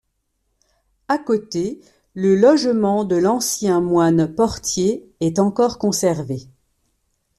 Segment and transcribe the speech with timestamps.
[1.09, 1.79] À côté,
[2.15, 6.47] le logement de l'ancien moine portier est encore conservé.